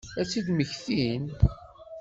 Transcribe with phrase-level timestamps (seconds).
[0.19, 1.25] Ad tt-id-mmektin?